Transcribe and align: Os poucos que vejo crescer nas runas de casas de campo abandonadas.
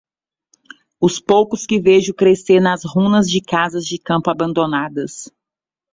Os 0.99 1.19
poucos 1.19 1.67
que 1.67 1.79
vejo 1.79 2.11
crescer 2.11 2.59
nas 2.59 2.81
runas 2.83 3.27
de 3.29 3.39
casas 3.39 3.85
de 3.85 3.99
campo 3.99 4.31
abandonadas. 4.31 5.31